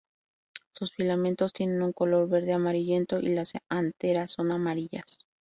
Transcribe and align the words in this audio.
Sus 0.73 0.93
filamentos 0.95 1.53
tienen 1.53 1.83
un 1.83 1.93
color 1.93 2.27
verde 2.27 2.53
amarillento, 2.53 3.19
y 3.19 3.35
las 3.35 3.53
anteras 3.69 4.31
son 4.31 4.51
amarillas. 4.51 5.27